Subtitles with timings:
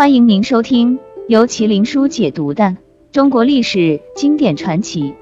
[0.00, 0.98] 欢迎您收听
[1.28, 2.78] 由麒麟书解读的
[3.12, 5.14] 中国历史经典传奇。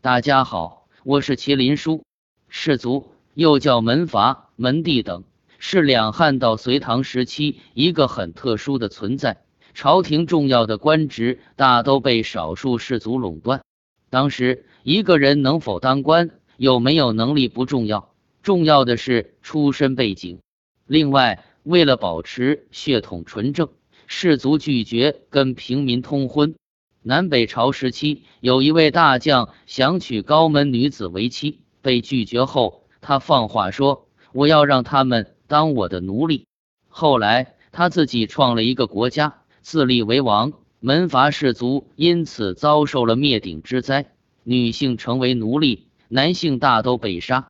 [0.00, 2.02] 大家好，我是麒麟书。
[2.48, 5.22] 士族又叫门阀、门第等，
[5.60, 9.44] 是两汉到隋唐时期一个很特殊的存在。
[9.74, 13.62] 朝廷重要的官职大都被少数士族垄断。
[14.10, 18.10] 当时，一个人能否当官，有没有能力不重要，
[18.42, 20.40] 重要的是出身背景。
[20.88, 23.68] 另外，为了保持血统纯正，
[24.06, 26.54] 士族拒绝跟平民通婚。
[27.02, 36.46] 南北朝时期，有一位大将想娶高门女子为妻，被拒绝后，他放话说：“我要让他们当我的奴隶。”
[36.88, 39.38] 后来，他自己创了一个国家。
[39.62, 47.48] 自立为王，门阀士族因此遭受了灭顶之灾，女性成为奴隶，男性大都被杀。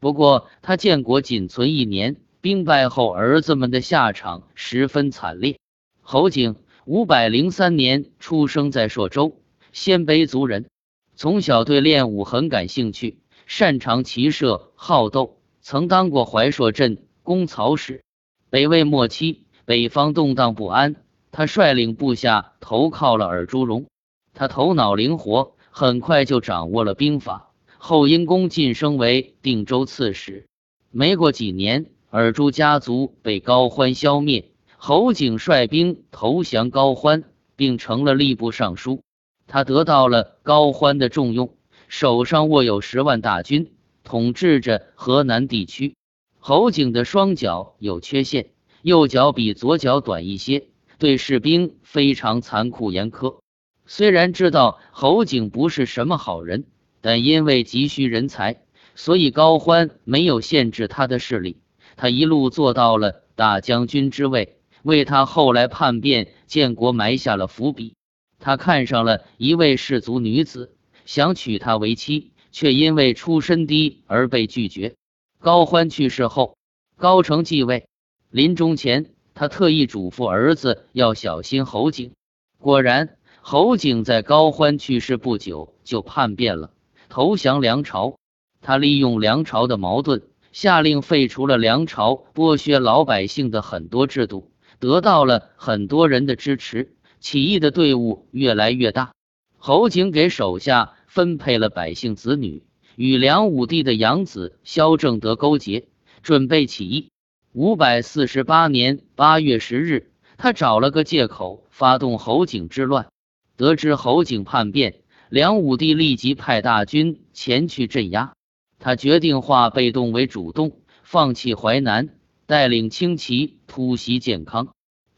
[0.00, 5.58] 不过他建国仅存一年，兵败后儿子们的下场十分惨烈。
[6.00, 9.36] 侯景五百零三年出生在朔州，
[9.72, 10.66] 鲜卑族人，
[11.14, 18.00] 从小对练武很感兴趣，擅长骑射，好斗，曾当过怀朔镇公曹使。
[18.48, 20.96] 北魏末期，北方动荡不安。
[21.32, 23.86] 他率领部下投靠了尔朱荣，
[24.34, 27.52] 他头脑灵活，很快就掌握了兵法。
[27.78, 30.46] 后因功晋升为定州刺史。
[30.90, 37.22] 没过几年，尔朱家族被高欢消灭，侯景率兵投降高欢，
[37.54, 39.02] 并成了吏部尚书。
[39.46, 41.54] 他得到了高欢的重用，
[41.86, 43.70] 手上握有十万大军，
[44.02, 45.94] 统治着河南地区。
[46.40, 48.50] 侯景的双脚有缺陷，
[48.82, 50.66] 右脚比左脚短一些。
[50.98, 53.38] 对士兵非常残酷严苛。
[53.86, 56.64] 虽然知道侯景不是什么好人，
[57.00, 58.60] 但因为急需人才，
[58.96, 61.56] 所以高欢没有限制他的势力。
[62.00, 67.94] 他一路做到了大将军之位，为他后来叛变建国埋下了伏笔。
[68.38, 74.94] 他看上了一位士族女子，想娶她为妻，却因为出身低而被拒绝。
[75.40, 76.56] 高欢去世后，
[76.96, 77.86] 高澄继位，
[78.30, 79.10] 临终前。
[79.34, 82.12] 他特意嘱咐儿子要小心侯景。
[82.58, 86.70] 果然，侯景在高欢去世不久就叛变了，
[87.10, 88.16] 投降梁朝。
[88.62, 90.22] 他利用梁朝的矛盾，
[90.52, 96.94] 下令废除了梁朝剥削老百姓的很多制度，得到了很多人的支持。
[97.20, 99.12] 起义的队伍越来越大。
[99.58, 102.64] 侯景给手下分配了百姓子女，
[102.96, 105.86] 与梁武帝的养子萧正德勾结，
[106.22, 107.10] 准备起义。
[107.52, 113.08] 五百四十八年八月十日，他找了个借口发动侯景之乱。
[113.56, 114.94] 得知侯景叛变，
[115.28, 118.32] 梁武帝立即派大军前去镇压。
[118.80, 122.08] 他决定化被动为主动，放弃淮南，
[122.46, 124.68] 带领轻骑突袭建康。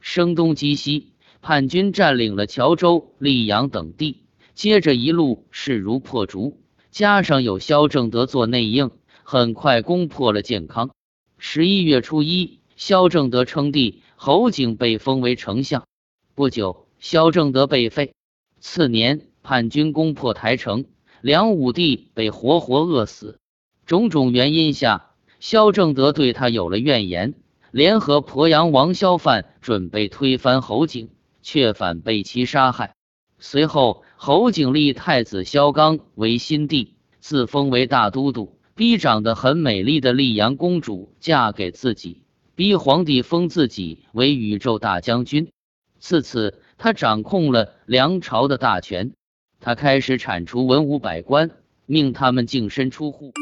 [0.00, 4.24] 声东击西，叛军占领了谯州、溧阳等地，
[4.54, 6.60] 接着一路势如破竹。
[6.90, 8.90] 加上有萧正德做内应，
[9.22, 10.90] 很快攻破了建康。
[11.38, 15.86] 十一月初一，萧正德称帝，侯景被封为丞相。
[16.34, 18.12] 不久，萧正德被废。
[18.58, 20.84] 次年，叛军攻破台城，
[21.20, 23.38] 梁武帝被活活饿死。
[23.86, 25.10] 种种原因下，
[25.40, 27.34] 萧正德对他有了怨言，
[27.70, 31.10] 联合鄱阳王萧范准备推翻侯景，
[31.42, 32.94] 却反被其杀害。
[33.38, 38.58] 随后，侯景立太子萧纲为新帝，自封为大都督。
[38.74, 42.22] 逼长得很美丽的丽阳公主嫁给自己，
[42.54, 45.50] 逼皇帝封自己为宇宙大将军。
[45.98, 49.12] 自此，他掌控了梁朝的大权。
[49.60, 51.50] 他开始铲除文武百官，
[51.84, 53.32] 命他们净身出户，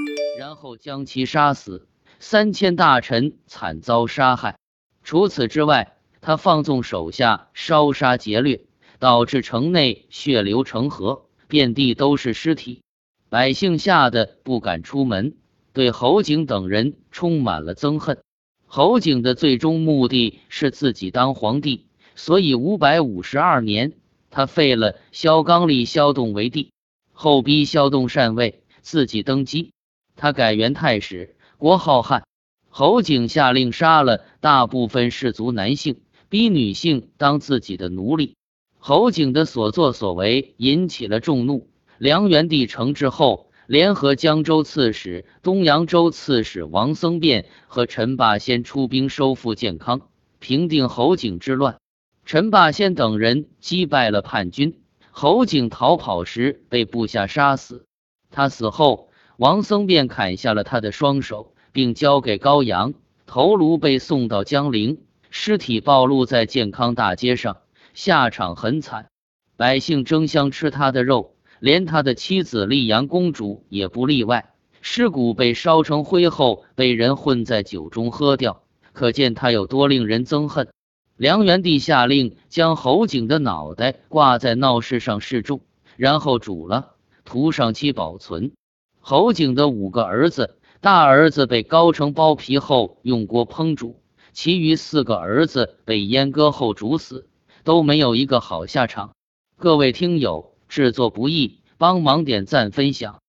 [0.41, 1.87] 然后将其杀死。
[2.19, 4.57] 三千大臣惨遭杀害。
[5.05, 8.65] 除此之外，他放纵手下烧杀劫掠，
[8.99, 12.81] 导致城内血流成河，遍地都是尸体。
[13.29, 15.37] 百姓吓得不敢出门，
[15.75, 18.23] 对侯景等人充满了憎恨。
[18.65, 21.85] 侯景的最终目的是自己当皇帝，
[22.15, 23.93] 所以五百五十二年，
[24.31, 26.73] 他废了萧纲，立萧栋为帝，
[27.13, 29.75] 后逼萧栋禅位，自己登基。
[30.21, 32.25] 他改元太始，国号汉。
[32.69, 38.37] 侯景下令杀了大部分士族男性，逼女性当自己的奴隶。
[38.79, 41.71] 侯景的所作所为引起了众怒。
[41.97, 50.03] 梁元帝成之后，联合江州刺史、东扬州刺史王僧辩和陈霸先出兵收复建康，
[50.39, 51.79] 平定侯景之乱。
[52.27, 54.83] 陈霸先等人击败了叛军，
[55.13, 57.87] 侯景逃跑时被部下杀死。
[58.31, 59.10] 他死后，
[59.41, 62.93] 王僧便砍下了他的双手，并交给高阳，
[63.25, 64.99] 头颅被送到江陵，
[65.31, 67.57] 尸体暴露在健康大街上，
[67.95, 69.09] 下场很惨，
[69.57, 74.53] 百姓争相吃他的肉，连他的妻子丽阳公主也不例外。
[74.83, 80.69] 尸骨被烧成灰后，被人混在酒中喝掉，可见他有多令人憎恨。
[81.17, 85.63] 梁元帝下令将侯景的脑袋挂在闹市上示众，
[85.97, 86.91] 然后煮了，
[87.25, 88.53] 涂上漆保存。
[89.01, 94.01] 侯景的五个儿子，大儿子被高成剥皮后用锅烹煮，
[94.33, 97.27] 其余四个儿子被阉割后煮死，
[97.65, 99.13] 都没有一个好下场。
[99.57, 103.21] 各位听友，制作不易，帮忙点赞分享。